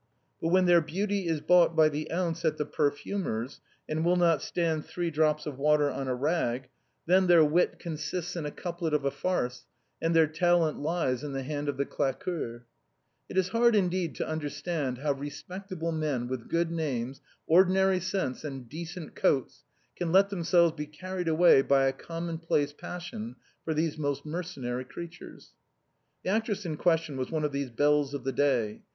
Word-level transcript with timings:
But 0.41 0.47
when 0.47 0.65
their 0.65 0.81
beauty 0.81 1.27
is 1.27 1.41
bought 1.41 1.75
by 1.75 1.87
the 1.87 2.11
ounce 2.11 2.43
at 2.43 2.57
the 2.57 2.65
perfumer's, 2.65 3.59
and 3.87 4.03
will 4.03 4.15
not 4.15 4.41
stand 4.41 4.83
three 4.83 5.11
drops 5.11 5.45
of 5.45 5.59
water 5.59 5.91
on 5.91 6.07
a 6.07 6.15
rag; 6.15 6.69
when 7.05 7.27
their 7.27 7.45
wit 7.45 7.77
consists 7.77 8.35
in 8.35 8.43
a 8.43 8.49
couplet 8.49 8.95
of 8.95 9.05
a 9.05 9.11
farce, 9.11 9.67
and 10.01 10.15
their 10.15 10.25
talent 10.25 10.79
lies 10.79 11.23
in 11.23 11.33
the 11.33 11.43
hand 11.43 11.69
of 11.69 11.77
the 11.77 11.85
claqueur, 11.85 12.65
it 13.29 13.37
is 13.37 13.49
hard 13.49 13.75
indeed 13.75 14.15
to 14.15 14.27
understand 14.27 14.97
how 14.97 15.11
respectable 15.11 15.91
men 15.91 16.27
with 16.27 16.49
good 16.49 16.71
names, 16.71 17.21
ordinary 17.45 17.99
sense, 17.99 18.43
and 18.43 18.67
decent 18.67 19.13
coats, 19.13 19.65
can 19.95 20.11
let 20.11 20.29
them 20.31 20.43
selves 20.43 20.71
be 20.75 20.87
carried 20.87 21.27
away 21.27 21.61
by 21.61 21.85
a 21.85 21.93
commonplace 21.93 22.73
passion 22.73 23.35
for 23.63 23.75
these 23.75 23.99
most 23.99 24.25
mercenary 24.25 24.83
creatures. 24.83 25.51
The 26.23 26.31
actress 26.31 26.65
in 26.65 26.77
question 26.77 27.17
was 27.17 27.29
one 27.29 27.43
of 27.43 27.51
these 27.51 27.69
belles 27.69 28.15
of 28.15 28.23
the 28.23 28.33
day. 28.33 28.81